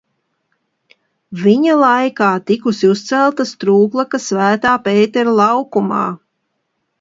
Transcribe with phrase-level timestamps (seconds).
[1.41, 6.03] Viņa laikā tikusi uzcelta strūklaka Svētā Pētera laukumā.